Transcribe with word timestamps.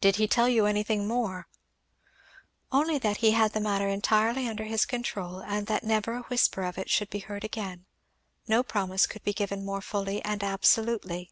"Did 0.00 0.16
he 0.16 0.26
tell 0.26 0.48
you 0.48 0.66
anything 0.66 1.06
more?" 1.06 1.46
"Only 2.72 2.98
that 2.98 3.18
he 3.18 3.30
had 3.30 3.52
the 3.52 3.60
matter 3.60 3.86
entirely 3.86 4.48
under 4.48 4.64
his 4.64 4.84
control 4.84 5.40
and 5.44 5.68
that 5.68 5.84
never 5.84 6.14
a 6.14 6.22
whisper 6.22 6.64
of 6.64 6.76
it 6.76 6.90
should 6.90 7.08
be 7.08 7.20
heard 7.20 7.44
again, 7.44 7.86
No 8.48 8.64
promise 8.64 9.06
could 9.06 9.22
be 9.22 9.32
given 9.32 9.64
more 9.64 9.80
fully 9.80 10.20
and 10.24 10.42
absolutely." 10.42 11.30